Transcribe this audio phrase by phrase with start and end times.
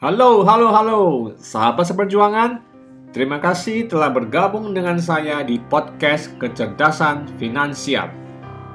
[0.00, 0.98] Halo, halo, halo,
[1.36, 2.69] sahabat seperjuangan.
[3.10, 8.06] Terima kasih telah bergabung dengan saya di podcast Kecerdasan Finansial.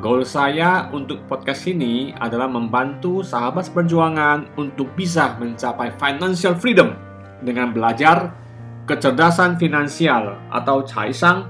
[0.04, 7.00] Goal saya untuk podcast ini adalah membantu sahabat seperjuangan untuk bisa mencapai financial freedom
[7.48, 8.36] dengan belajar
[8.84, 11.48] kecerdasan finansial atau Caisang.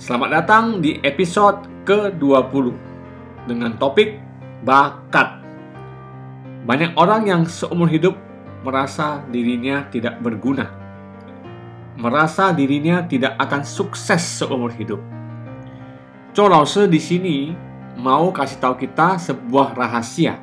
[0.00, 2.72] Selamat datang di episode ke-20
[3.52, 4.16] dengan topik
[4.64, 5.44] bakat.
[6.64, 8.16] Banyak orang yang seumur hidup
[8.64, 10.85] merasa dirinya tidak berguna,
[11.96, 15.00] merasa dirinya tidak akan sukses seumur hidup.
[16.36, 16.52] Cho
[16.84, 17.56] di sini
[17.96, 20.36] mau kasih tahu kita sebuah rahasia,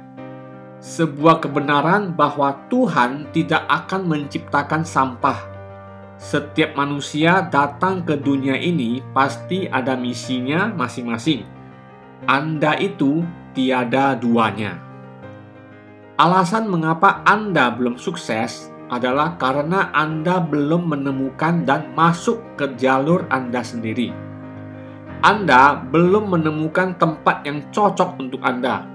[0.82, 5.54] sebuah kebenaran bahwa Tuhan tidak akan menciptakan sampah.
[6.18, 11.46] Setiap manusia datang ke dunia ini pasti ada misinya masing-masing.
[12.26, 13.22] Anda itu
[13.54, 14.82] tiada duanya.
[16.18, 23.66] Alasan mengapa Anda belum sukses adalah karena Anda belum menemukan dan masuk ke jalur Anda
[23.66, 24.14] sendiri.
[25.26, 28.86] Anda belum menemukan tempat yang cocok untuk Anda.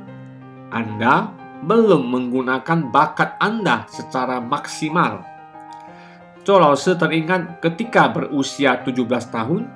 [0.70, 1.34] Anda
[1.66, 5.26] belum menggunakan bakat Anda secara maksimal.
[6.46, 9.04] Cho teringat ketika berusia 17
[9.34, 9.66] tahun,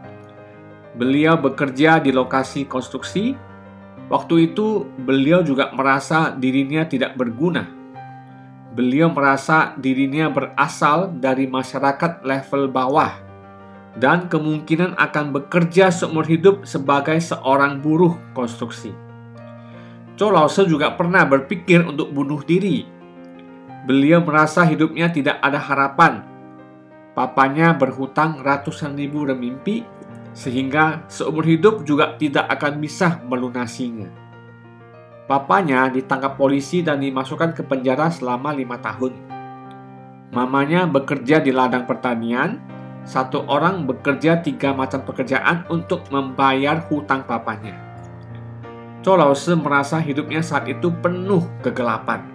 [0.96, 3.36] beliau bekerja di lokasi konstruksi
[4.12, 7.81] Waktu itu beliau juga merasa dirinya tidak berguna.
[8.72, 13.12] Beliau merasa dirinya berasal dari masyarakat level bawah
[14.00, 18.96] dan kemungkinan akan bekerja seumur hidup sebagai seorang buruh konstruksi.
[20.16, 22.88] Cho Lause juga pernah berpikir untuk bunuh diri.
[23.84, 26.24] Beliau merasa hidupnya tidak ada harapan.
[27.12, 29.84] Papanya berhutang ratusan ribu remimpi
[30.32, 34.21] sehingga seumur hidup juga tidak akan bisa melunasinya.
[35.32, 39.16] Papanya ditangkap polisi dan dimasukkan ke penjara selama lima tahun.
[40.28, 42.60] Mamanya bekerja di ladang pertanian,
[43.08, 47.72] satu orang bekerja tiga macam pekerjaan untuk membayar hutang papanya.
[49.00, 52.28] Cho Lause merasa hidupnya saat itu penuh kegelapan.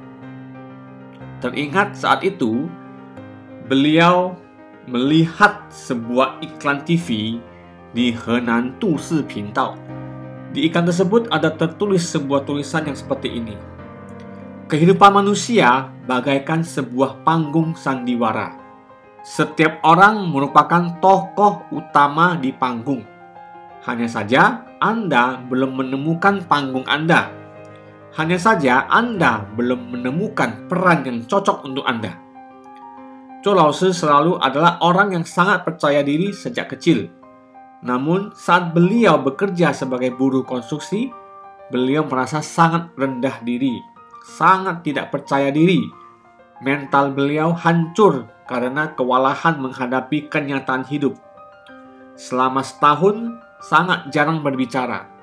[1.38, 2.66] Teringat saat itu,
[3.70, 4.34] beliau
[4.90, 7.38] melihat sebuah iklan TV
[7.94, 9.78] di Henan Tu Si Pindao.
[10.56, 13.56] Di ikan tersebut ada tertulis sebuah tulisan yang seperti ini.
[14.68, 18.56] Kehidupan manusia bagaikan sebuah panggung sandiwara.
[19.24, 23.04] Setiap orang merupakan tokoh utama di panggung.
[23.84, 27.32] Hanya saja Anda belum menemukan panggung Anda.
[28.16, 32.16] Hanya saja Anda belum menemukan peran yang cocok untuk Anda.
[33.44, 37.17] Cho Lao selalu adalah orang yang sangat percaya diri sejak kecil
[37.86, 41.14] namun, saat beliau bekerja sebagai buruh konstruksi,
[41.70, 43.78] beliau merasa sangat rendah diri,
[44.26, 45.82] sangat tidak percaya diri.
[46.66, 51.14] Mental beliau hancur karena kewalahan menghadapi kenyataan hidup.
[52.18, 55.18] Selama setahun, sangat jarang berbicara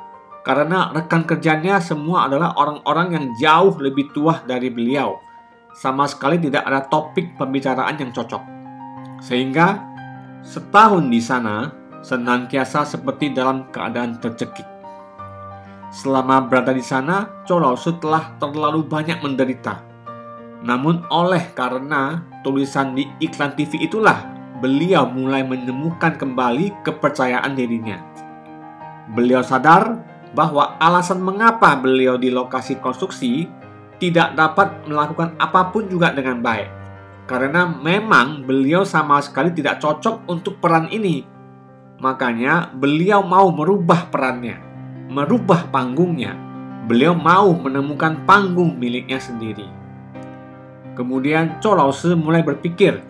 [0.44, 5.16] karena rekan kerjanya semua adalah orang-orang yang jauh lebih tua dari beliau.
[5.75, 8.44] Sama sekali tidak ada topik pembicaraan yang cocok,
[9.25, 9.82] sehingga
[10.44, 11.72] setahun di sana
[12.04, 14.69] senantiasa seperti dalam keadaan tercekik.
[15.88, 19.81] Selama berada di sana, Colao telah terlalu banyak menderita.
[20.60, 24.20] Namun oleh karena tulisan di iklan TV itulah,
[24.60, 28.00] beliau mulai menemukan kembali kepercayaan dirinya.
[29.16, 30.03] Beliau sadar
[30.34, 33.47] bahwa alasan mengapa beliau di lokasi konstruksi
[34.03, 36.69] tidak dapat melakukan apa pun juga dengan baik.
[37.25, 41.33] Karena memang beliau sama sekali tidak cocok untuk peran ini
[42.02, 44.58] Makanya beliau mau merubah perannya,
[45.06, 46.35] merubah panggungnya.
[46.85, 49.64] Beliau mau menemukan panggung miliknya sendiri.
[50.94, 51.75] Kemudian Cho
[52.19, 53.00] mulai berpikir,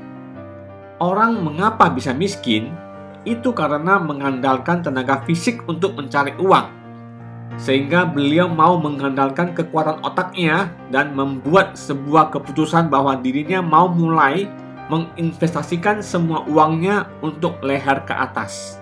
[1.03, 2.71] orang mengapa bisa miskin
[3.25, 6.85] itu karena mengandalkan tenaga fisik untuk mencari uang.
[7.57, 14.49] Sehingga beliau mau mengandalkan kekuatan otaknya dan membuat sebuah keputusan bahwa dirinya mau mulai
[14.95, 18.79] menginvestasikan semua uangnya untuk leher ke atas.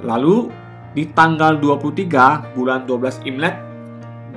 [0.00, 0.48] Lalu
[0.96, 3.56] di tanggal 23 bulan 12 Imlek,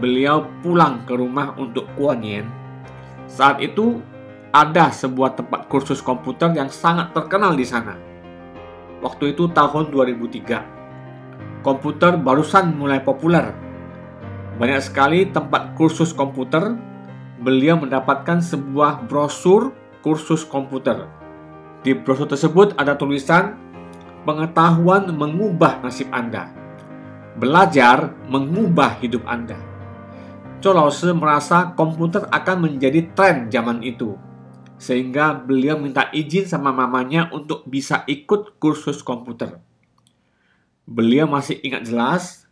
[0.04, 2.44] beliau pulang ke rumah untuk Kuan Yin.
[3.32, 4.04] Saat itu
[4.52, 7.96] ada sebuah tempat kursus komputer yang sangat terkenal di sana.
[9.00, 11.64] Waktu itu tahun 2003.
[11.64, 13.52] Komputer barusan mulai populer.
[14.56, 16.76] Banyak sekali tempat kursus komputer.
[17.36, 19.76] Beliau mendapatkan sebuah brosur
[20.06, 21.10] kursus komputer.
[21.82, 23.58] Di brosur tersebut ada tulisan
[24.22, 26.54] pengetahuan mengubah nasib Anda.
[27.42, 29.58] Belajar mengubah hidup Anda.
[30.62, 34.14] Cho Lao merasa komputer akan menjadi tren zaman itu.
[34.78, 39.58] Sehingga beliau minta izin sama mamanya untuk bisa ikut kursus komputer.
[40.86, 42.46] Beliau masih ingat jelas,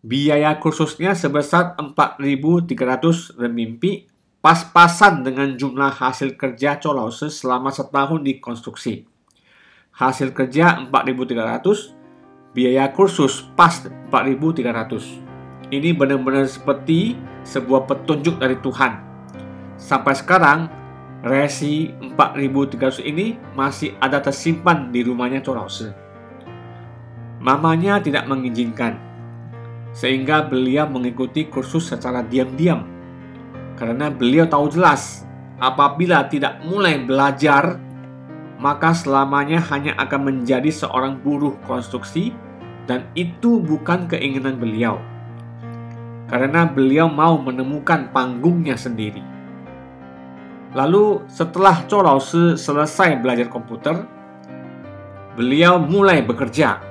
[0.00, 4.08] biaya kursusnya sebesar 4.300 renminbi
[4.38, 9.18] pas-pasan dengan jumlah hasil kerja Lao selama setahun di konstruksi
[9.98, 15.74] hasil kerja 4.300, biaya kursus pas 4.300.
[15.74, 19.02] Ini benar-benar seperti sebuah petunjuk dari Tuhan.
[19.74, 20.70] Sampai sekarang,
[21.26, 25.90] resi 4.300 ini masih ada tersimpan di rumahnya Corause.
[27.42, 28.98] Mamanya tidak mengizinkan,
[29.90, 32.97] sehingga beliau mengikuti kursus secara diam-diam.
[33.78, 35.22] Karena beliau tahu jelas,
[35.62, 37.78] apabila tidak mulai belajar
[38.58, 42.34] maka selamanya hanya akan menjadi seorang buruh konstruksi,
[42.90, 44.98] dan itu bukan keinginan beliau,
[46.26, 49.22] karena beliau mau menemukan panggungnya sendiri.
[50.74, 54.04] Lalu, setelah Cho Lao selesai belajar komputer,
[55.38, 56.82] beliau mulai bekerja.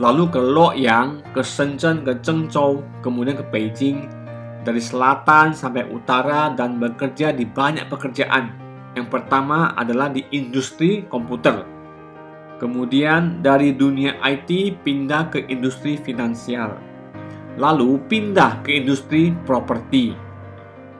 [0.00, 4.08] Lalu ke Luoyang, ke Shenzhen, ke Zhengzhou, kemudian ke Beijing,
[4.62, 8.62] dari selatan sampai utara dan bekerja di banyak pekerjaan
[8.92, 11.64] yang pertama adalah di industri komputer.
[12.60, 16.76] Kemudian dari dunia IT pindah ke industri finansial.
[17.58, 20.14] Lalu pindah ke industri properti.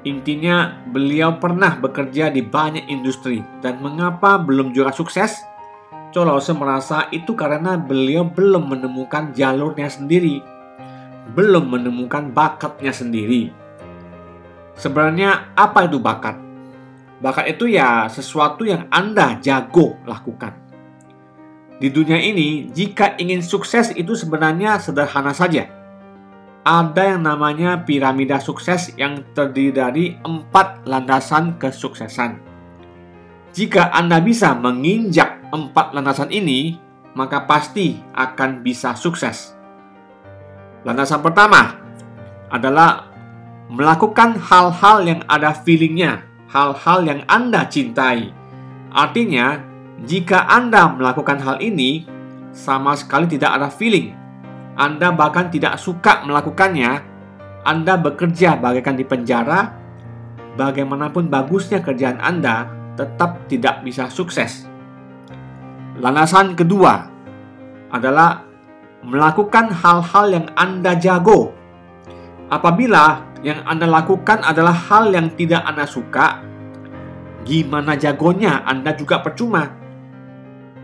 [0.02, 5.38] Intinya beliau pernah bekerja di banyak industri dan mengapa belum juga sukses?
[6.10, 10.42] Colose merasa itu karena beliau belum menemukan jalurnya sendiri,
[11.30, 13.54] belum menemukan bakatnya sendiri.
[14.74, 16.34] Sebenarnya apa itu bakat?
[17.22, 20.58] Bakat itu ya sesuatu yang Anda jago lakukan.
[21.78, 25.70] Di dunia ini, jika ingin sukses itu sebenarnya sederhana saja.
[26.62, 32.38] Ada yang namanya piramida sukses yang terdiri dari empat landasan kesuksesan.
[33.50, 36.78] Jika Anda bisa menginjak empat landasan ini,
[37.18, 39.61] maka pasti akan bisa sukses.
[40.82, 41.78] Landasan pertama
[42.50, 43.06] adalah
[43.70, 48.28] melakukan hal-hal yang ada feelingnya hal-hal yang Anda cintai.
[48.92, 49.56] Artinya,
[50.04, 52.04] jika Anda melakukan hal ini,
[52.52, 54.12] sama sekali tidak ada feeling.
[54.76, 57.00] Anda bahkan tidak suka melakukannya.
[57.64, 59.80] Anda bekerja bagaikan di penjara.
[60.52, 62.68] Bagaimanapun bagusnya kerjaan Anda,
[63.00, 64.68] tetap tidak bisa sukses.
[65.96, 67.08] Landasan kedua
[67.88, 68.44] adalah
[69.02, 71.50] melakukan hal-hal yang Anda jago.
[72.48, 76.38] Apabila yang Anda lakukan adalah hal yang tidak Anda suka,
[77.42, 79.66] gimana jagonya Anda juga percuma.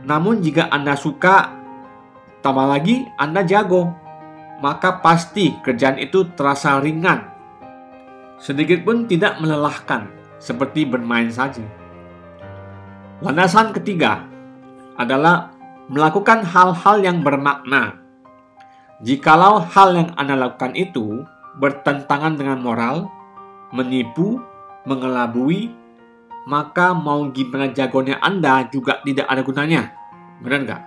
[0.02, 1.54] Namun jika Anda suka,
[2.42, 3.94] tambah lagi Anda jago,
[4.58, 7.30] maka pasti kerjaan itu terasa ringan.
[8.38, 11.62] Sedikit pun tidak melelahkan, seperti bermain saja.
[13.18, 14.22] Landasan ketiga
[14.94, 15.50] adalah
[15.90, 18.07] melakukan hal-hal yang bermakna.
[18.98, 21.22] Jikalau hal yang Anda lakukan itu
[21.62, 23.06] bertentangan dengan moral,
[23.70, 24.42] menipu,
[24.90, 25.70] mengelabui,
[26.50, 29.82] maka mau gimana jagonya Anda juga tidak ada gunanya.
[30.42, 30.82] Benar nggak?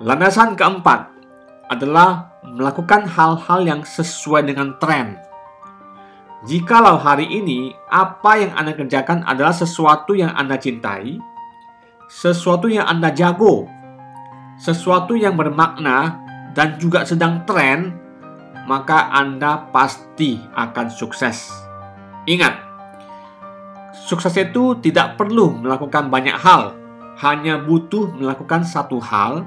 [0.00, 1.12] Landasan keempat
[1.68, 5.20] adalah melakukan hal-hal yang sesuai dengan tren.
[6.48, 11.20] Jikalau hari ini apa yang Anda kerjakan adalah sesuatu yang Anda cintai,
[12.08, 13.68] sesuatu yang Anda jago,
[14.56, 17.94] sesuatu yang bermakna dan juga sedang tren,
[18.66, 21.50] maka Anda pasti akan sukses.
[22.26, 22.54] Ingat,
[24.06, 26.78] sukses itu tidak perlu melakukan banyak hal,
[27.18, 29.42] hanya butuh melakukan satu hal,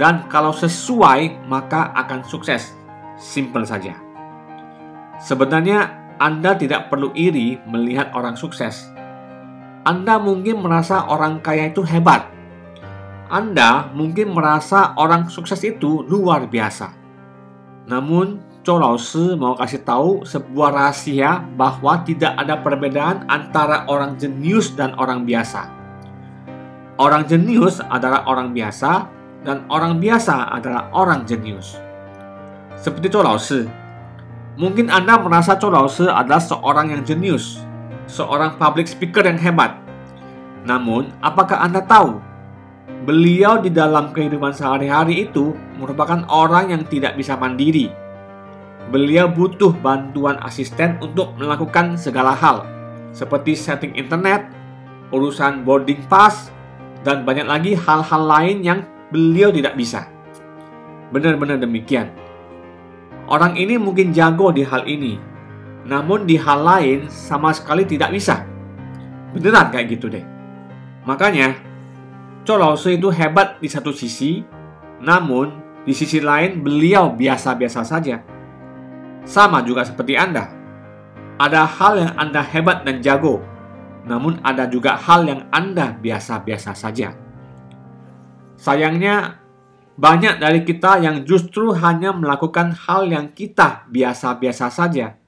[0.00, 2.72] dan kalau sesuai, maka akan sukses.
[3.20, 3.92] Simple saja.
[5.20, 8.88] Sebenarnya, Anda tidak perlu iri melihat orang sukses.
[9.84, 12.31] Anda mungkin merasa orang kaya itu hebat.
[13.32, 16.92] Anda mungkin merasa orang sukses itu luar biasa.
[17.88, 24.20] Namun, Cho Lao Shi mau kasih tahu sebuah rahasia bahwa tidak ada perbedaan antara orang
[24.20, 25.64] jenius dan orang biasa.
[27.00, 29.08] Orang jenius adalah orang biasa
[29.48, 31.80] dan orang biasa adalah orang jenius.
[32.76, 33.64] Seperti Cho Lao Shi,
[34.60, 37.64] mungkin Anda merasa Cho Lao Shi adalah seorang yang jenius.
[38.12, 39.72] seorang public speaker yang hebat.
[40.68, 42.20] Namun, apakah Anda tahu
[43.02, 47.90] beliau di dalam kehidupan sehari-hari itu merupakan orang yang tidak bisa mandiri.
[48.94, 52.66] Beliau butuh bantuan asisten untuk melakukan segala hal,
[53.10, 54.46] seperti setting internet,
[55.10, 56.50] urusan boarding pass,
[57.02, 58.80] dan banyak lagi hal-hal lain yang
[59.10, 60.06] beliau tidak bisa.
[61.10, 62.10] Benar-benar demikian.
[63.26, 65.18] Orang ini mungkin jago di hal ini,
[65.86, 68.44] namun di hal lain sama sekali tidak bisa.
[69.32, 70.24] Beneran kayak gitu deh.
[71.08, 71.71] Makanya,
[72.42, 74.42] Lao itu hebat di satu sisi,
[74.98, 78.18] namun di sisi lain beliau biasa-biasa saja.
[79.22, 80.50] Sama juga seperti Anda.
[81.38, 83.38] Ada hal yang Anda hebat dan jago,
[84.06, 87.14] namun ada juga hal yang Anda biasa-biasa saja.
[88.58, 89.42] Sayangnya,
[89.98, 95.18] banyak dari kita yang justru hanya melakukan hal yang kita biasa-biasa saja,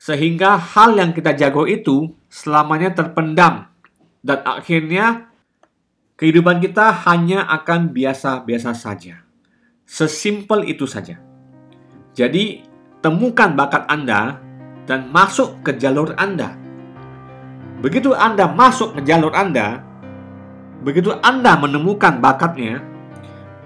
[0.00, 3.68] sehingga hal yang kita jago itu selamanya terpendam,
[4.24, 5.31] dan akhirnya
[6.22, 9.26] kehidupan kita hanya akan biasa-biasa saja.
[9.82, 11.18] Sesimpel itu saja.
[12.14, 12.62] Jadi,
[13.02, 14.38] temukan bakat Anda
[14.86, 16.62] dan masuk ke jalur Anda
[17.82, 19.82] Begitu Anda masuk ke jalur Anda,
[20.86, 22.78] begitu Anda menemukan bakatnya,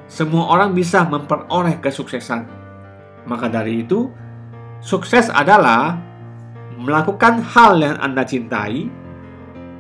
[0.09, 2.49] semua orang bisa memperoleh kesuksesan.
[3.29, 4.09] Maka dari itu,
[4.81, 6.01] sukses adalah
[6.81, 8.89] melakukan hal yang Anda cintai,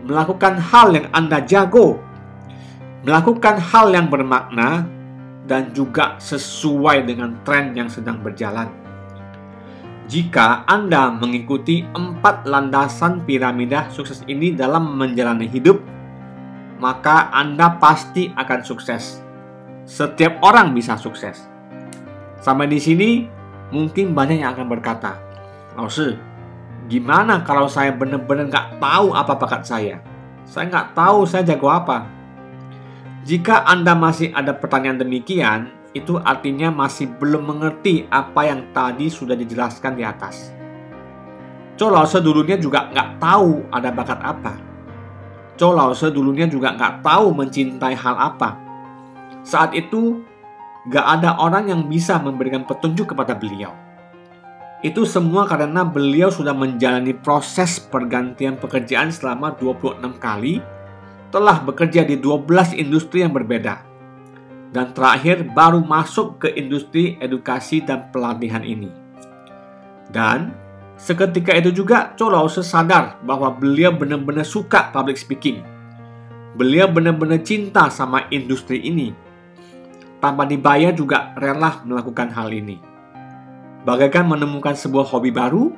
[0.04, 1.96] melakukan hal yang Anda jago,
[3.06, 4.82] melakukan hal yang bermakna,
[5.46, 8.66] dan juga sesuai dengan tren yang sedang berjalan.
[10.10, 15.78] Jika Anda mengikuti empat landasan piramida sukses ini dalam menjalani hidup,
[16.82, 19.22] maka Anda pasti akan sukses.
[19.86, 21.46] Setiap orang bisa sukses.
[22.42, 23.30] Sampai di sini,
[23.70, 25.14] mungkin banyak yang akan berkata,
[25.78, 26.18] Laoshi,
[26.90, 30.02] gimana kalau saya benar-benar nggak tahu apa bakat saya?
[30.42, 32.15] Saya nggak tahu saya jago apa.
[33.26, 39.34] Jika Anda masih ada pertanyaan demikian, itu artinya masih belum mengerti apa yang tadi sudah
[39.34, 40.54] dijelaskan di atas.
[41.74, 44.54] Colause dulunya juga nggak tahu ada bakat apa.
[45.58, 48.62] Colause dulunya juga nggak tahu mencintai hal apa.
[49.42, 50.22] Saat itu,
[50.86, 53.74] nggak ada orang yang bisa memberikan petunjuk kepada beliau.
[54.86, 60.62] Itu semua karena beliau sudah menjalani proses pergantian pekerjaan selama 26 kali,
[61.30, 63.96] telah bekerja di 12 industri yang berbeda
[64.76, 68.90] dan terakhir baru masuk ke industri edukasi dan pelatihan ini.
[70.12, 70.52] Dan
[71.00, 75.64] seketika itu juga Cho sadar bahwa beliau benar-benar suka public speaking.
[76.56, 79.12] Beliau benar-benar cinta sama industri ini.
[80.20, 82.80] Tanpa dibayar juga rela melakukan hal ini.
[83.84, 85.70] Bagaikan menemukan sebuah hobi baru,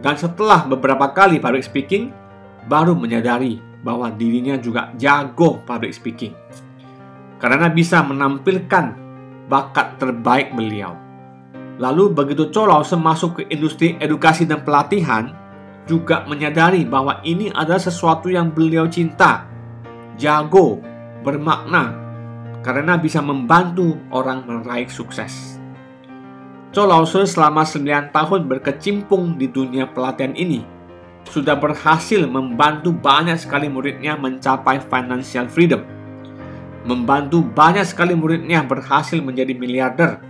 [0.00, 2.10] dan setelah beberapa kali public speaking,
[2.66, 6.32] baru menyadari bahwa dirinya juga jago public speaking
[7.44, 8.96] karena bisa menampilkan
[9.52, 10.96] bakat terbaik beliau.
[11.76, 15.28] Lalu begitu Colo masuk ke industri edukasi dan pelatihan,
[15.84, 19.44] juga menyadari bahwa ini adalah sesuatu yang beliau cinta,
[20.16, 20.80] jago,
[21.20, 21.92] bermakna,
[22.64, 25.60] karena bisa membantu orang meraih sukses.
[26.74, 30.64] Colause selama 9 tahun berkecimpung di dunia pelatihan ini,
[31.28, 35.84] sudah berhasil membantu banyak sekali muridnya mencapai financial freedom
[36.84, 40.20] membantu banyak sekali muridnya berhasil menjadi miliarder,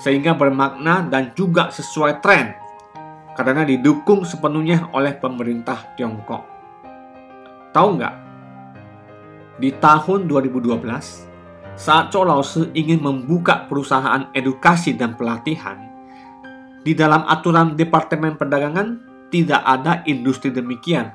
[0.00, 2.56] sehingga bermakna dan juga sesuai tren,
[3.36, 6.42] karena didukung sepenuhnya oleh pemerintah Tiongkok.
[7.76, 8.16] Tahu nggak?
[9.60, 15.76] Di tahun 2012, saat Cho Laoshi ingin membuka perusahaan edukasi dan pelatihan,
[16.80, 21.12] di dalam aturan Departemen Perdagangan tidak ada industri demikian.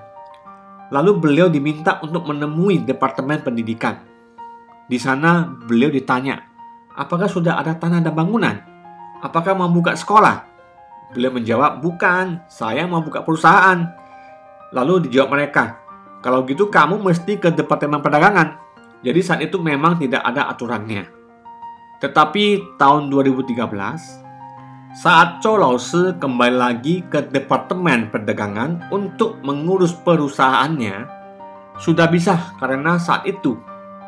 [0.94, 4.12] Lalu beliau diminta untuk menemui Departemen Pendidikan
[4.92, 6.36] di sana beliau ditanya,
[7.00, 8.60] apakah sudah ada tanah dan bangunan?
[9.24, 10.44] Apakah mau buka sekolah?
[11.16, 13.88] Beliau menjawab, bukan, saya mau buka perusahaan.
[14.76, 15.80] Lalu dijawab mereka,
[16.20, 18.60] kalau gitu kamu mesti ke Departemen Perdagangan.
[19.00, 21.08] Jadi saat itu memang tidak ada aturannya.
[22.04, 23.56] Tetapi tahun 2013,
[24.92, 31.08] saat Cho Laoshi kembali lagi ke Departemen Perdagangan untuk mengurus perusahaannya,
[31.80, 33.56] sudah bisa karena saat itu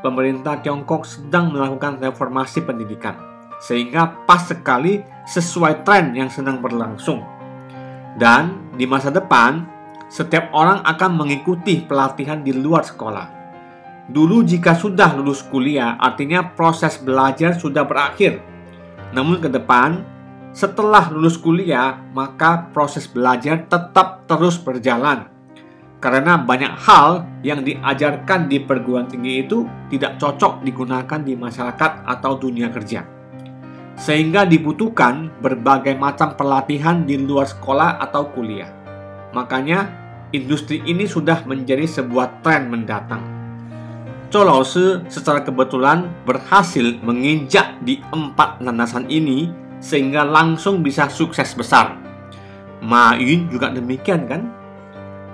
[0.03, 3.15] pemerintah Tiongkok sedang melakukan reformasi pendidikan,
[3.63, 7.23] sehingga pas sekali sesuai tren yang sedang berlangsung.
[8.19, 9.63] Dan di masa depan,
[10.11, 13.27] setiap orang akan mengikuti pelatihan di luar sekolah.
[14.11, 18.43] Dulu jika sudah lulus kuliah, artinya proses belajar sudah berakhir.
[19.15, 20.12] Namun ke depan,
[20.53, 25.25] setelah lulus kuliah, maka proses belajar tetap terus berjalan.
[25.98, 32.38] Karena banyak hal yang diajarkan di perguruan tinggi itu tidak cocok digunakan di masyarakat atau
[32.38, 33.01] dunia kerja.
[33.98, 38.69] Sehingga dibutuhkan berbagai macam pelatihan di luar sekolah atau kuliah.
[39.33, 39.89] Makanya,
[40.29, 43.25] industri ini sudah menjadi sebuah tren mendatang.
[44.33, 51.99] Laoshi secara kebetulan berhasil menginjak di empat landasan ini sehingga langsung bisa sukses besar.
[52.79, 54.47] Ma Yun juga demikian kan?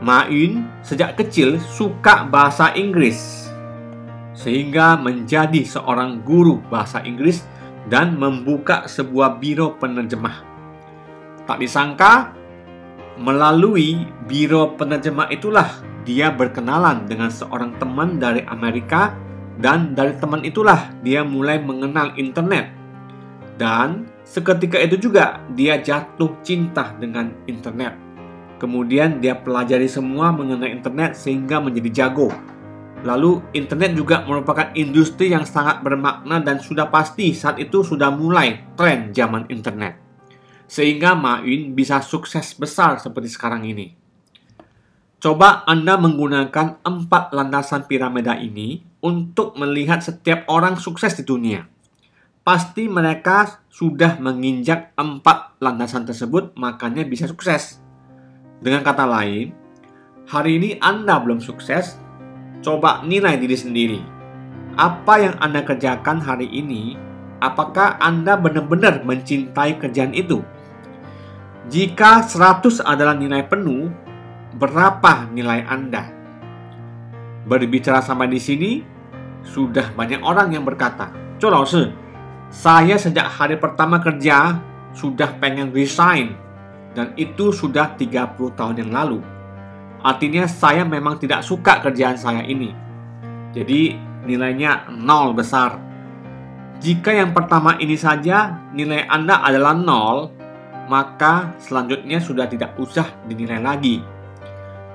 [0.02, 3.46] Ma Yun sejak kecil suka bahasa Inggris
[4.34, 7.44] sehingga menjadi seorang guru bahasa Inggris
[7.92, 10.48] dan membuka sebuah biro penerjemah.
[11.44, 12.32] Tak disangka,
[13.20, 15.68] melalui biro penerjemah itulah
[16.08, 19.12] dia berkenalan dengan seorang teman dari Amerika
[19.60, 22.72] dan dari teman itulah dia mulai mengenal internet.
[23.60, 27.98] Dan Seketika itu juga dia jatuh cinta dengan internet.
[28.62, 32.30] Kemudian dia pelajari semua mengenai internet sehingga menjadi jago.
[33.02, 38.70] Lalu internet juga merupakan industri yang sangat bermakna dan sudah pasti saat itu sudah mulai
[38.78, 39.98] tren zaman internet.
[40.70, 43.98] Sehingga Ma Yun bisa sukses besar seperti sekarang ini.
[45.18, 51.79] Coba Anda menggunakan empat landasan piramida ini untuk melihat setiap orang sukses di dunia
[52.50, 57.78] pasti mereka sudah menginjak empat landasan tersebut, makanya bisa sukses.
[58.58, 59.54] Dengan kata lain,
[60.26, 62.02] hari ini Anda belum sukses,
[62.66, 64.02] coba nilai diri sendiri.
[64.82, 66.98] Apa yang Anda kerjakan hari ini,
[67.38, 70.42] apakah Anda benar-benar mencintai kerjaan itu?
[71.70, 73.94] Jika 100 adalah nilai penuh,
[74.58, 76.02] berapa nilai Anda?
[77.46, 78.82] Berbicara sama di sini,
[79.46, 82.09] sudah banyak orang yang berkata, Cok
[82.50, 84.58] ，saya sejak hari pertama kerja
[84.98, 86.34] sudah pengen resign
[86.98, 89.22] dan itu sudah 30 tahun yang lalu.
[90.02, 92.74] Artinya saya memang tidak suka kerjaan saya ini.
[93.54, 93.94] Jadi
[94.26, 95.78] nilainya nol besar.
[96.80, 100.32] Jika yang pertama ini saja nilai Anda adalah nol,
[100.88, 104.00] maka selanjutnya sudah tidak usah dinilai lagi.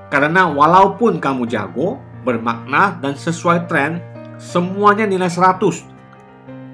[0.09, 4.01] Karena walaupun kamu jago, bermakna dan sesuai tren,
[4.41, 5.94] semuanya nilai 100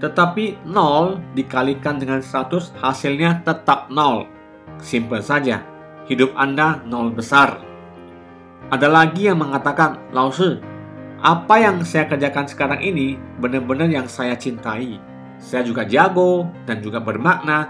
[0.02, 4.26] tetapi 0 dikalikan dengan 100 hasilnya tetap 0.
[4.82, 5.62] Simple saja.
[6.10, 7.62] Hidup Anda 0 besar.
[8.74, 10.58] Ada lagi yang mengatakan, Lause,
[11.22, 14.98] apa yang saya kerjakan sekarang ini benar-benar yang saya cintai.
[15.38, 17.70] Saya juga jago dan juga bermakna,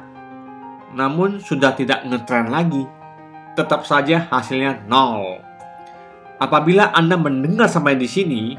[0.96, 2.88] namun sudah tidak ngetren lagi.
[3.60, 5.44] Tetap saja hasilnya nol.
[6.40, 8.56] Apabila Anda mendengar sampai di sini,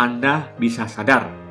[0.00, 1.45] Anda bisa sadar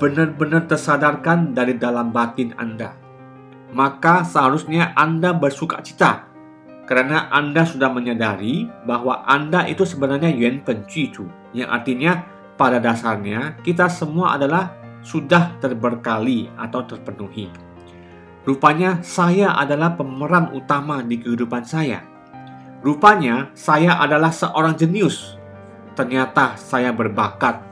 [0.00, 2.96] benar-benar tersadarkan dari dalam batin Anda.
[3.76, 6.26] Maka seharusnya Anda bersuka cita
[6.88, 12.26] karena Anda sudah menyadari bahwa Anda itu sebenarnya yuan pencuitu yang artinya
[12.58, 14.74] pada dasarnya kita semua adalah
[15.06, 17.46] sudah terberkali atau terpenuhi.
[18.42, 22.02] Rupanya saya adalah pemeran utama di kehidupan saya.
[22.80, 25.36] Rupanya saya adalah seorang jenius.
[25.92, 27.69] Ternyata saya berbakat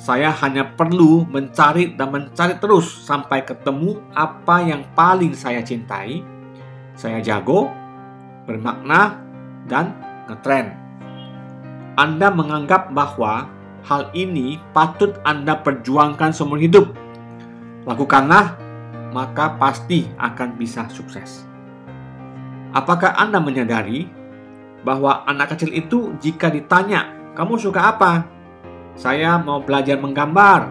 [0.00, 6.24] saya hanya perlu mencari dan mencari terus sampai ketemu apa yang paling saya cintai.
[6.96, 7.68] Saya jago,
[8.48, 9.20] bermakna,
[9.68, 9.92] dan
[10.24, 10.72] ngetren.
[12.00, 13.44] Anda menganggap bahwa
[13.84, 16.96] hal ini patut Anda perjuangkan seumur hidup.
[17.84, 18.56] Lakukanlah,
[19.12, 21.44] maka pasti akan bisa sukses.
[22.72, 24.08] Apakah Anda menyadari
[24.80, 27.04] bahwa anak kecil itu jika ditanya,
[27.36, 28.39] "Kamu suka apa?"
[28.98, 30.70] Saya mau belajar menggambar.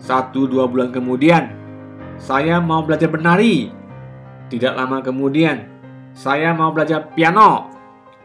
[0.00, 1.52] Satu dua bulan kemudian,
[2.16, 3.68] saya mau belajar menari.
[4.48, 5.68] Tidak lama kemudian,
[6.16, 7.68] saya mau belajar piano.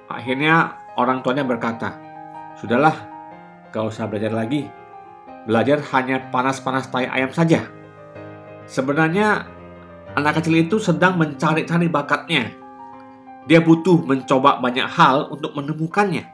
[0.08, 2.00] Akhirnya orang tuanya berkata,
[2.56, 2.96] Sudahlah,
[3.76, 4.68] gak usah belajar lagi.
[5.46, 7.68] Belajar hanya panas-panas tai ayam saja.
[8.66, 9.46] Sebenarnya,
[10.18, 12.50] anak kecil itu sedang mencari-cari bakatnya.
[13.46, 16.26] Dia butuh mencoba banyak hal untuk menemukannya.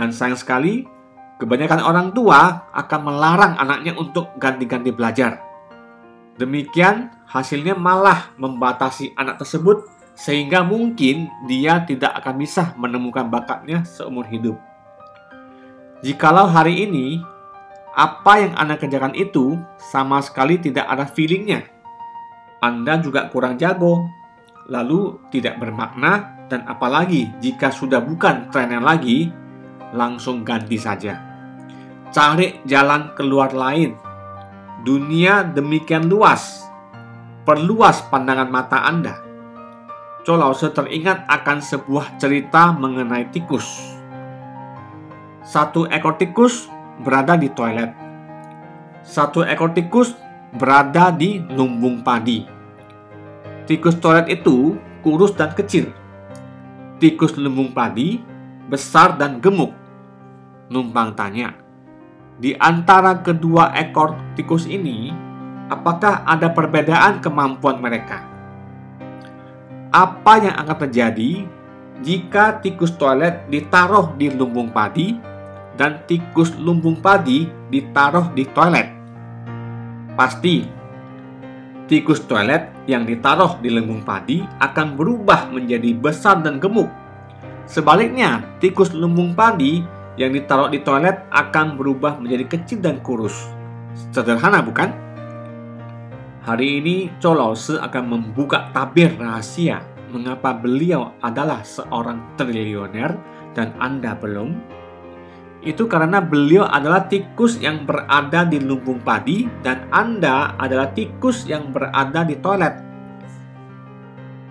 [0.00, 0.88] Dan sayang sekali,
[1.36, 5.36] Kebanyakan orang tua akan melarang anaknya untuk ganti-ganti belajar.
[6.40, 9.84] Demikian, hasilnya malah membatasi anak tersebut
[10.16, 14.56] sehingga mungkin dia tidak akan bisa menemukan bakatnya seumur hidup.
[16.00, 17.20] Jikalau hari ini
[17.92, 21.68] apa yang Anda kerjakan itu sama sekali tidak ada feelingnya,
[22.64, 24.08] Anda juga kurang jago,
[24.68, 29.32] lalu tidak bermakna, dan apalagi jika sudah bukan trennya lagi,
[29.96, 31.25] langsung ganti saja.
[32.14, 33.98] Cari jalan keluar lain.
[34.86, 36.62] Dunia demikian luas.
[37.42, 39.22] Perluas pandangan mata Anda.
[40.26, 43.94] Colause teringat akan sebuah cerita mengenai tikus.
[45.46, 46.66] satu ekor tikus
[47.06, 47.94] berada di toilet.
[49.06, 50.10] Satu ekor tikus
[50.58, 52.42] berada di lumbung padi.
[53.70, 54.74] Tikus toilet itu
[55.06, 55.94] kurus dan kecil.
[56.98, 58.18] Tikus lumbung padi
[58.66, 59.70] besar dan gemuk.
[60.66, 61.54] Numpang tanya,
[62.36, 65.08] di antara kedua ekor tikus ini,
[65.72, 68.20] apakah ada perbedaan kemampuan mereka?
[69.88, 71.48] Apa yang akan terjadi
[72.04, 75.16] jika tikus toilet ditaruh di lumbung padi
[75.80, 78.88] dan tikus lumbung padi ditaruh di toilet?
[80.12, 80.68] Pasti,
[81.88, 86.92] tikus toilet yang ditaruh di lumbung padi akan berubah menjadi besar dan gemuk
[87.66, 89.82] Sebaliknya, tikus lumbung padi
[90.16, 93.36] yang ditaruh di toilet akan berubah menjadi kecil dan kurus.
[94.12, 94.92] Sederhana bukan?
[96.44, 99.82] Hari ini Colose akan membuka tabir rahasia
[100.14, 103.12] mengapa beliau adalah seorang triliuner
[103.52, 104.54] dan Anda belum.
[105.66, 111.74] Itu karena beliau adalah tikus yang berada di lumbung padi dan Anda adalah tikus yang
[111.74, 112.74] berada di toilet.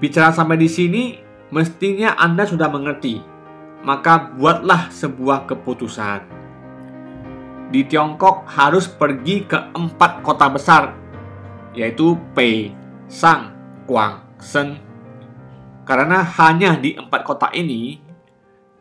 [0.03, 1.15] Bicara sampai di sini,
[1.55, 3.34] mestinya Anda sudah mengerti.
[3.85, 6.25] Maka buatlah sebuah keputusan.
[7.69, 10.89] Di Tiongkok harus pergi ke empat kota besar,
[11.77, 12.73] yaitu Pei,
[13.05, 13.53] Sang,
[13.85, 14.81] Guang, Shen.
[15.85, 18.01] Karena hanya di empat kota ini,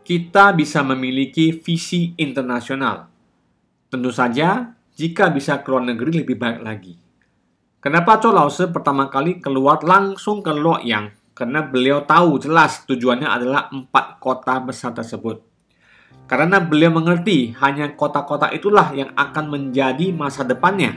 [0.01, 3.05] kita bisa memiliki visi internasional.
[3.93, 6.97] Tentu saja, jika bisa ke luar negeri lebih baik lagi.
[7.85, 13.67] Kenapa Chow Lause pertama kali keluar langsung ke Luoyang karena beliau tahu jelas tujuannya adalah
[13.75, 15.43] empat kota besar tersebut.
[16.31, 20.95] Karena beliau mengerti hanya kota-kota itulah yang akan menjadi masa depannya.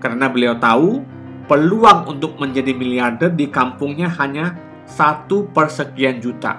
[0.00, 1.04] Karena beliau tahu
[1.46, 4.56] peluang untuk menjadi miliarder di kampungnya hanya
[4.88, 6.58] satu persekian juta.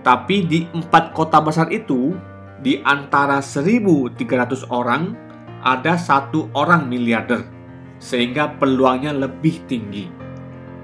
[0.00, 2.16] Tapi di empat kota besar itu,
[2.64, 5.12] di antara 1.300 orang,
[5.60, 7.44] ada satu orang miliarder.
[8.00, 10.08] Sehingga peluangnya lebih tinggi.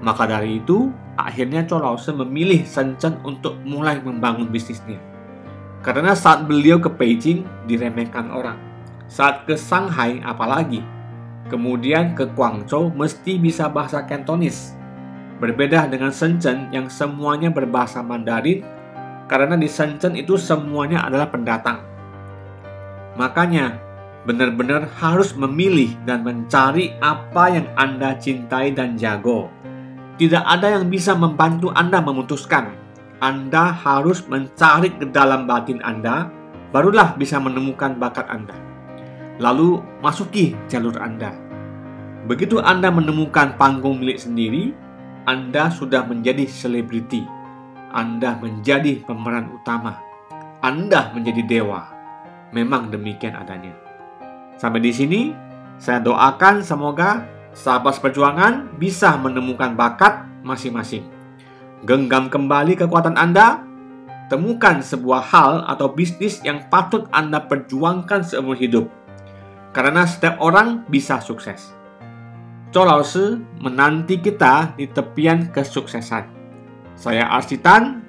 [0.05, 5.01] Maka dari itu, akhirnya Chow Lause memilih Shenzhen untuk mulai membangun bisnisnya.
[5.81, 8.57] Karena saat beliau ke Beijing diremehkan orang.
[9.09, 10.85] Saat ke Shanghai apalagi.
[11.47, 14.75] Kemudian ke Guangzhou mesti bisa bahasa Cantonese.
[15.41, 18.65] Berbeda dengan Shenzhen yang semuanya berbahasa Mandarin
[19.31, 21.83] karena di Shenzhen itu semuanya adalah pendatang.
[23.15, 23.79] Makanya
[24.27, 29.47] benar-benar harus memilih dan mencari apa yang Anda cintai dan jago
[30.17, 32.73] tidak ada yang bisa membantu Anda memutuskan.
[33.21, 36.29] Anda harus mencari ke dalam batin Anda,
[36.73, 38.53] barulah bisa menemukan bakat Anda.
[39.37, 41.33] Lalu masuki jalur Anda.
[42.25, 44.73] Begitu Anda menemukan panggung milik sendiri,
[45.29, 47.21] Anda sudah menjadi selebriti.
[47.93, 50.01] Anda menjadi pemeran utama.
[50.65, 51.87] Anda menjadi dewa.
[52.51, 53.73] Memang demikian adanya.
[54.57, 55.31] Sampai di sini,
[55.77, 61.04] saya doakan semoga sahabat perjuangan bisa menemukan bakat masing-masing.
[61.84, 63.62] Genggam kembali kekuatan Anda,
[64.30, 68.86] temukan sebuah hal atau bisnis yang patut Anda perjuangkan seumur hidup.
[69.72, 71.72] Karena setiap orang bisa sukses.
[72.72, 76.24] Zhou Laoshi menanti kita di tepian kesuksesan.
[76.96, 78.02] Saya Arsitan,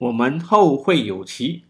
[0.00, 1.66] 我们后会有期。